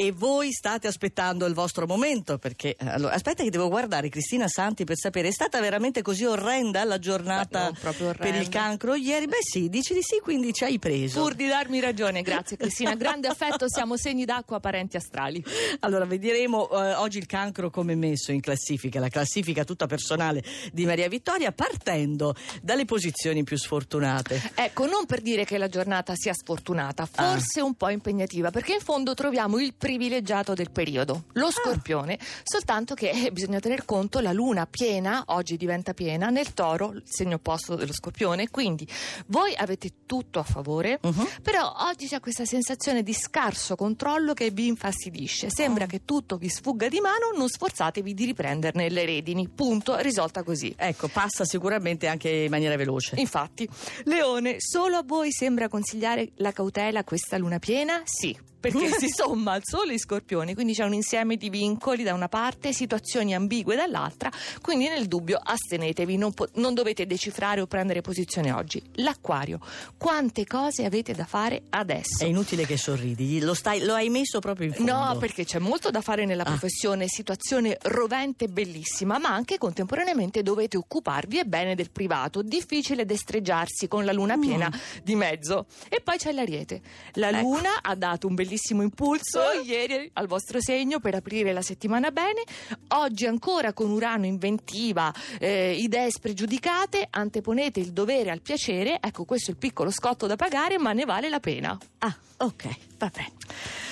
e 0.00 0.12
voi 0.12 0.52
state 0.52 0.86
aspettando 0.86 1.44
il 1.46 1.54
vostro 1.54 1.84
momento 1.84 2.38
perché 2.38 2.76
allora, 2.78 3.14
aspetta 3.14 3.42
che 3.42 3.50
devo 3.50 3.68
guardare 3.68 4.08
Cristina 4.08 4.46
Santi 4.46 4.84
per 4.84 4.96
sapere 4.96 5.26
è 5.26 5.32
stata 5.32 5.58
veramente 5.60 6.02
così 6.02 6.24
orrenda 6.24 6.84
la 6.84 7.00
giornata 7.00 7.72
proprio 7.80 8.12
per 8.12 8.26
il 8.28 8.32
orrenda. 8.34 8.48
cancro 8.48 8.94
ieri? 8.94 9.26
Beh 9.26 9.38
sì, 9.40 9.68
dici 9.68 9.94
di 9.94 10.02
sì, 10.02 10.20
quindi 10.22 10.52
ci 10.52 10.62
hai 10.62 10.78
preso. 10.78 11.20
Pur 11.20 11.34
di 11.34 11.48
darmi 11.48 11.80
ragione, 11.80 12.22
grazie 12.22 12.56
Cristina. 12.56 12.94
Grande 12.94 13.26
affetto, 13.26 13.64
siamo 13.68 13.96
segni 13.96 14.24
d'acqua, 14.24 14.60
parenti 14.60 14.96
astrali. 14.96 15.42
Allora, 15.80 16.04
vedremo 16.04 16.70
eh, 16.70 16.94
oggi 16.94 17.18
il 17.18 17.26
cancro 17.26 17.68
come 17.70 17.96
messo 17.96 18.30
in 18.30 18.40
classifica, 18.40 19.00
la 19.00 19.08
classifica 19.08 19.64
tutta 19.64 19.86
personale 19.86 20.44
di 20.72 20.86
Maria 20.86 21.08
Vittoria, 21.08 21.50
partendo 21.50 22.36
dalle 22.62 22.84
posizioni 22.84 23.42
più 23.42 23.56
sfortunate. 23.56 24.52
Ecco, 24.54 24.86
non 24.86 25.06
per 25.06 25.22
dire 25.22 25.44
che 25.44 25.58
la 25.58 25.66
giornata 25.68 26.14
sia 26.14 26.32
sfortunata, 26.34 27.02
Ah. 27.14 27.32
forse 27.32 27.60
un 27.60 27.74
po' 27.74 27.88
impegnativa, 27.88 28.50
perché 28.50 28.74
in 28.74 28.80
fondo 28.80 29.14
troviamo 29.14 29.58
il 29.58 29.74
privilegiato 29.88 30.52
del 30.52 30.70
periodo, 30.70 31.24
Ah. 31.28 31.30
lo 31.40 31.50
scorpione, 31.50 32.18
soltanto 32.42 32.92
che 32.94 33.08
eh, 33.08 33.32
bisogna 33.32 33.58
tener 33.58 33.86
conto 33.86 34.20
la 34.20 34.32
luna 34.32 34.66
piena, 34.66 35.22
oggi 35.28 35.56
diventa 35.56 35.94
piena, 35.94 36.28
nel 36.28 36.52
toro, 36.52 36.92
il 36.92 37.02
segno 37.06 37.36
opposto 37.36 37.74
dello 37.74 37.94
scorpione, 37.94 38.50
quindi 38.50 38.86
voi 39.28 39.54
avete 39.56 39.90
tutto 40.04 40.40
a 40.40 40.42
favore, 40.42 40.98
Mhm. 41.02 41.26
però 41.42 41.74
oggi 41.88 42.06
c'è 42.06 42.20
questa 42.20 42.44
sensazione 42.44 43.02
di 43.02 43.14
scarso 43.14 43.76
controllo 43.76 44.34
che 44.34 44.50
vi 44.50 44.66
infastidisce, 44.66 45.48
sembra 45.50 45.84
Oh. 45.84 45.86
che 45.86 46.04
tutto 46.04 46.36
vi 46.36 46.50
sfugga 46.50 46.88
di 46.88 47.00
mano, 47.00 47.30
non 47.34 47.48
sforzatevi 47.48 48.12
di 48.12 48.26
riprenderne 48.26 48.90
le 48.90 49.06
redini, 49.06 49.48
punto, 49.48 49.96
risolta 49.96 50.42
così. 50.42 50.74
Ecco, 50.76 51.08
passa 51.08 51.46
sicuramente 51.46 52.08
anche 52.08 52.28
in 52.28 52.50
maniera 52.50 52.76
veloce. 52.76 53.16
Infatti, 53.18 53.66
Leone, 54.04 54.56
solo 54.58 54.98
a 54.98 55.02
voi 55.02 55.32
sembra 55.32 55.68
consigliare 55.68 56.32
la 56.36 56.52
cautela 56.52 57.04
questa 57.04 57.38
luna 57.38 57.58
piena? 57.58 58.02
Sì. 58.04 58.38
Perché 58.60 58.88
si 58.98 59.08
somma 59.08 59.52
al 59.52 59.60
sole 59.64 59.94
e 59.94 59.98
scorpioni, 59.98 60.54
quindi 60.54 60.72
c'è 60.74 60.84
un 60.84 60.92
insieme 60.94 61.36
di 61.36 61.48
vincoli 61.48 62.02
da 62.02 62.12
una 62.14 62.28
parte, 62.28 62.72
situazioni 62.72 63.34
ambigue 63.34 63.76
dall'altra, 63.76 64.30
quindi 64.60 64.88
nel 64.88 65.06
dubbio 65.06 65.38
astenetevi, 65.42 66.16
non, 66.16 66.32
po- 66.32 66.48
non 66.54 66.74
dovete 66.74 67.06
decifrare 67.06 67.60
o 67.60 67.66
prendere 67.66 68.00
posizione 68.00 68.50
oggi. 68.50 68.82
L'acquario, 68.96 69.60
quante 69.96 70.44
cose 70.44 70.84
avete 70.84 71.12
da 71.14 71.24
fare 71.24 71.62
adesso? 71.70 72.24
È 72.24 72.26
inutile 72.26 72.66
che 72.66 72.76
sorridi, 72.76 73.38
lo, 73.40 73.54
stai- 73.54 73.84
lo 73.84 73.94
hai 73.94 74.08
messo 74.08 74.40
proprio 74.40 74.66
in 74.66 74.72
fondo. 74.74 74.92
No, 74.92 75.16
perché 75.18 75.44
c'è 75.44 75.58
molto 75.60 75.90
da 75.90 76.00
fare 76.00 76.24
nella 76.24 76.42
Ah. 76.42 76.46
professione, 76.46 77.04
situazione 77.08 77.76
rovente 77.82 78.46
e 78.46 78.48
bellissima, 78.48 79.18
ma 79.18 79.28
anche 79.28 79.56
contemporaneamente 79.58 80.42
dovete 80.42 80.76
occuparvi 80.76 81.38
e 81.38 81.44
bene 81.44 81.74
del 81.76 81.90
privato. 81.90 82.42
Difficile 82.42 83.04
destreggiarsi 83.04 83.86
con 83.86 84.04
la 84.04 84.12
luna 84.12 84.36
piena 84.36 84.68
di 85.02 85.14
mezzo. 85.14 85.66
E 85.88 86.00
poi 86.00 86.16
c'è 86.18 86.32
l'ariete. 86.32 86.80
La 87.14 87.30
Mm. 87.30 87.34
Ecco. 87.34 87.42
luna 87.48 87.70
ha 87.82 87.94
dato 87.94 88.26
un 88.26 88.34
bellissimo 88.34 88.46
impulso 88.82 89.50
Eh. 89.52 89.60
ieri 89.64 90.10
al 90.14 90.26
vostro 90.26 90.60
segno 90.60 91.00
per 91.00 91.14
aprire 91.14 91.52
la 91.52 91.62
settimana 91.62 92.10
bene. 92.10 92.42
Oggi 92.88 93.26
ancora 93.26 93.72
con 93.72 93.90
Urano 93.90 94.26
inventiva, 94.26 95.12
eh, 95.38 95.74
idee 95.74 96.10
spregiudicate, 96.10 97.06
anteponete 97.10 97.80
il 97.80 97.92
dovere 97.92 98.30
al 98.30 98.40
piacere. 98.40 98.98
Ecco, 99.00 99.24
questo 99.24 99.50
è 99.50 99.54
il 99.54 99.58
piccolo 99.58 99.90
scotto 99.90 100.26
da 100.26 100.36
pagare, 100.36 100.78
ma 100.78 100.92
ne 100.92 101.04
vale 101.04 101.28
la 101.28 101.40
pena. 101.40 101.76
Ah, 101.98 102.16
ok, 102.38 102.68
vabbè. 102.98 103.26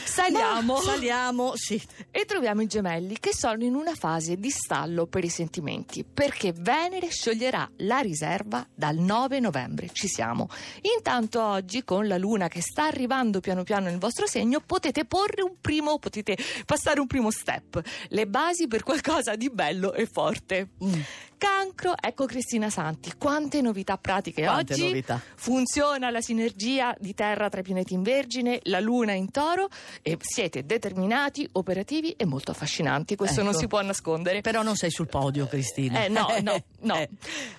Saliamo. 0.05 0.75
Ma 0.77 0.81
saliamo, 0.81 1.53
sì. 1.57 1.81
E 2.11 2.25
troviamo 2.25 2.63
i 2.63 2.67
gemelli 2.67 3.19
che 3.21 3.35
sono 3.35 3.63
in 3.65 3.75
una 3.75 3.95
fase 3.95 4.37
di 4.39 4.49
stallo 4.49 5.07
per 5.07 5.25
i 5.25 5.29
sentimenti, 5.29 6.05
perché 6.05 6.53
Venere 6.57 7.11
scioglierà 7.11 7.69
la 7.79 7.99
riserva 7.99 8.67
dal 8.75 8.97
9 8.97 9.41
novembre. 9.41 9.91
Ci 9.93 10.09
siamo. 10.09 10.49
Intanto 10.97 11.43
oggi, 11.43 11.85
con 11.85 12.07
la 12.07 12.17
luna 12.17 12.49
che 12.49 12.63
sta 12.63 12.85
arrivando 12.85 13.41
piano 13.41 13.63
piano 13.63 13.87
nel 13.91 13.99
vostro 13.99 14.27
segno, 14.27 14.46
potete 14.65 15.05
porre 15.05 15.43
un 15.43 15.57
primo, 15.61 15.99
potete 15.99 16.37
passare 16.65 17.01
un 17.01 17.07
primo 17.07 17.31
step, 17.31 17.81
le 18.09 18.27
basi 18.27 18.69
per 18.69 18.83
qualcosa 18.83 19.37
di 19.37 19.51
bello 19.51 19.93
e 19.93 20.07
forte. 20.07 20.71
Mm. 20.83 21.01
Cancro, 21.39 21.95
ecco 22.01 22.25
Cristina 22.25 22.71
Santi, 22.71 23.13
quante 23.19 23.61
novità 23.61 23.99
pratiche 23.99 24.45
Quante 24.45 24.73
oggi. 24.73 24.85
novità. 24.87 25.21
Funziona 25.35 26.11
la 26.11 26.21
sinergia 26.23 26.95
di 26.99 27.13
Terra 27.15 27.49
tra 27.49 27.61
i 27.61 27.63
pianeti 27.63 27.93
in 27.93 28.03
Vergine, 28.03 28.61
la 28.65 28.81
Luna 28.81 29.13
in 29.13 29.31
Toro 29.31 29.69
e 30.01 30.17
siete 30.21 30.65
determinati, 30.65 31.47
operativi 31.53 32.13
e 32.13 32.25
molto 32.25 32.53
affascinanti. 32.53 33.17
Questo 33.17 33.41
Ecco. 33.41 33.51
non 33.51 33.59
si 33.59 33.67
può 33.67 33.83
nascondere. 33.83 34.41
Però 34.41 34.63
non 34.63 34.77
sei 34.77 34.91
sul 34.91 35.09
podio, 35.09 35.47
Cristina. 35.47 36.05
Eh, 36.05 36.09
no, 36.09 36.27
no, 36.43 36.63
no. 36.81 36.95
Eh. 36.97 37.09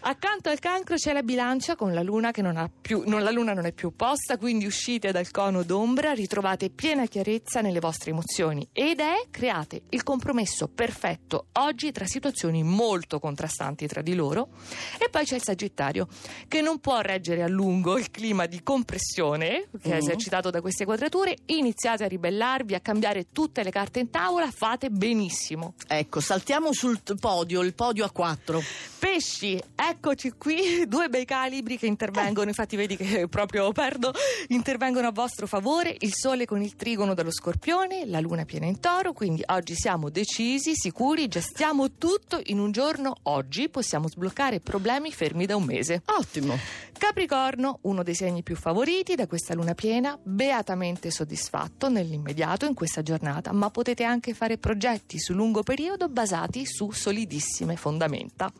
Accanto 0.01 0.49
al 0.49 0.59
cancro 0.59 0.95
c'è 0.95 1.13
la 1.13 1.21
bilancia 1.23 1.75
con 1.75 1.93
la 1.93 2.01
luna 2.01 2.31
che 2.31 2.41
non 2.41 2.57
ha 2.57 2.69
più, 2.81 3.03
non, 3.05 3.21
la 3.21 3.31
luna 3.31 3.53
non 3.53 3.65
è 3.65 3.73
più 3.73 3.89
opposta, 3.89 4.37
quindi 4.37 4.65
uscite 4.65 5.11
dal 5.11 5.29
cono 5.29 5.61
d'ombra, 5.63 6.13
ritrovate 6.13 6.69
piena 6.69 7.05
chiarezza 7.05 7.61
nelle 7.61 7.79
vostre 7.79 8.09
emozioni 8.11 8.67
e 8.71 8.89
idee, 8.89 9.27
create 9.29 9.83
il 9.89 10.01
compromesso 10.03 10.67
perfetto 10.67 11.47
oggi 11.53 11.91
tra 11.91 12.05
situazioni 12.05 12.63
molto 12.63 13.19
contrastanti 13.19 13.65
tra 13.75 14.01
di 14.01 14.15
loro. 14.15 14.49
E 14.97 15.09
poi 15.09 15.25
c'è 15.25 15.35
il 15.35 15.43
Sagittario 15.43 16.07
che 16.47 16.61
non 16.61 16.79
può 16.79 16.99
reggere 17.01 17.43
a 17.43 17.47
lungo 17.47 17.97
il 17.97 18.09
clima 18.11 18.45
di 18.45 18.63
compressione 18.63 19.67
che 19.81 19.89
è 19.89 19.93
Mhm. 19.93 19.97
esercitato 19.97 20.49
da 20.49 20.61
queste 20.61 20.85
quadrature, 20.85 21.35
iniziate 21.47 22.03
a 22.03 22.07
ribellarvi, 22.07 22.75
a 22.75 22.79
cambiare 22.79 23.27
tutte 23.31 23.63
le 23.63 23.69
carte 23.71 23.99
in 23.99 24.09
tavola, 24.09 24.49
fate 24.51 24.89
benissimo. 24.89 25.73
Ecco, 25.87 26.19
saltiamo 26.19 26.71
sul 26.73 27.01
t- 27.03 27.15
podio, 27.19 27.61
il 27.61 27.73
podio 27.73 28.05
a 28.05 28.11
quattro. 28.11 28.61
Pesci, 28.99 29.61
eccoci 29.75 30.31
qui, 30.37 30.85
due 30.87 31.09
bei 31.09 31.25
calibri 31.25 31.77
che 31.77 31.85
intervengono, 31.87 32.49
infatti 32.49 32.75
vedi 32.75 32.95
che 32.97 33.27
proprio 33.29 33.71
perdo, 33.71 34.13
intervengono 34.49 35.07
a 35.07 35.11
vostro 35.11 35.47
favore, 35.47 35.95
il 35.99 36.13
sole 36.13 36.45
con 36.45 36.61
il 36.61 36.75
trigono 36.75 37.13
dello 37.13 37.31
scorpione, 37.31 38.05
la 38.05 38.19
luna 38.19 38.45
piena 38.45 38.65
in 38.65 38.79
toro, 38.79 39.13
quindi 39.13 39.43
oggi 39.47 39.75
siamo 39.75 40.09
decisi, 40.09 40.75
sicuri, 40.75 41.27
gestiamo 41.27 41.93
tutto 41.97 42.39
in 42.45 42.59
un 42.59 42.71
giorno 42.71 43.15
oggi, 43.23 43.56
possiamo 43.69 44.07
sbloccare 44.07 44.59
problemi 44.59 45.11
fermi 45.11 45.45
da 45.45 45.55
un 45.55 45.63
mese. 45.63 46.03
Ottimo. 46.05 46.57
Capricorno, 46.97 47.79
uno 47.81 48.03
dei 48.03 48.15
segni 48.15 48.41
più 48.43 48.55
favoriti 48.55 49.15
da 49.15 49.27
questa 49.27 49.53
luna 49.53 49.73
piena, 49.73 50.17
beatamente 50.21 51.11
soddisfatto 51.11 51.89
nell'immediato 51.89 52.65
in 52.65 52.73
questa 52.73 53.01
giornata, 53.01 53.51
ma 53.51 53.69
potete 53.69 54.03
anche 54.03 54.33
fare 54.33 54.57
progetti 54.57 55.19
su 55.19 55.33
lungo 55.33 55.63
periodo 55.63 56.09
basati 56.09 56.65
su 56.65 56.91
solidissime 56.91 57.75
fondamenta. 57.75 58.51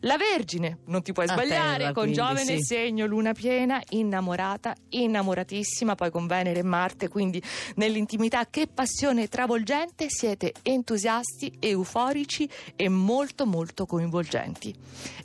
La 0.00 0.16
Vergine, 0.16 0.78
non 0.86 1.02
ti 1.02 1.12
puoi 1.12 1.26
A 1.26 1.32
sbagliare, 1.32 1.78
terra, 1.78 1.92
con 1.92 2.02
quindi, 2.04 2.18
giovane 2.18 2.44
sì. 2.44 2.62
segno, 2.62 3.06
luna 3.06 3.32
piena, 3.32 3.82
innamorata, 3.90 4.74
innamoratissima, 4.90 5.94
poi 5.94 6.10
con 6.10 6.26
Venere 6.26 6.60
e 6.60 6.64
Marte, 6.64 7.08
quindi 7.08 7.42
nell'intimità, 7.74 8.46
che 8.48 8.68
passione 8.68 9.28
travolgente, 9.28 10.06
siete 10.08 10.54
entusiasti, 10.62 11.56
euforici 11.58 12.48
e 12.76 12.88
molto 12.88 13.46
molto 13.46 13.86
coinvolgenti. 13.86 14.39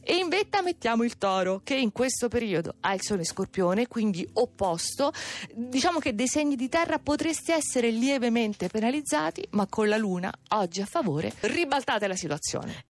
E 0.01 0.15
in 0.15 0.29
vetta 0.29 0.61
mettiamo 0.61 1.03
il 1.03 1.17
toro, 1.17 1.61
che 1.63 1.75
in 1.75 1.91
questo 1.91 2.27
periodo 2.27 2.75
ha 2.81 2.93
il 2.93 3.01
sole 3.01 3.23
scorpione, 3.23 3.87
quindi 3.87 4.27
opposto. 4.33 5.11
Diciamo 5.53 5.99
che 5.99 6.13
dei 6.13 6.27
segni 6.27 6.55
di 6.55 6.69
terra 6.69 6.99
potreste 6.99 7.53
essere 7.53 7.89
lievemente 7.89 8.67
penalizzati, 8.67 9.47
ma 9.51 9.65
con 9.67 9.87
la 9.87 9.97
luna 9.97 10.31
oggi 10.49 10.81
a 10.81 10.85
favore 10.85 11.33
ribaltate 11.41 12.07
la 12.07 12.15
situazione. 12.15 12.83